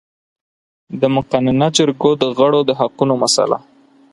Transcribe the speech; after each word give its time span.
د 0.99 1.01
مقننه 1.15 1.67
جرګو 1.77 2.11
د 2.21 2.23
غړو 2.37 2.61
د 2.65 2.71
حقونو 2.79 3.13
مسئله 3.23 3.57